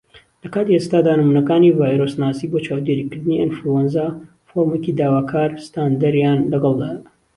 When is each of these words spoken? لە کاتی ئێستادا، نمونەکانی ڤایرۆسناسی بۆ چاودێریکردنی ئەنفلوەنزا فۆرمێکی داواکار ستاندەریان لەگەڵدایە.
لە 0.43 0.47
کاتی 0.53 0.75
ئێستادا، 0.77 1.13
نمونەکانی 1.21 1.75
ڤایرۆسناسی 1.79 2.49
بۆ 2.51 2.57
چاودێریکردنی 2.65 3.39
ئەنفلوەنزا 3.41 4.07
فۆرمێکی 4.49 4.97
داواکار 4.99 5.49
ستاندەریان 5.67 6.39
لەگەڵدایە. 6.53 6.99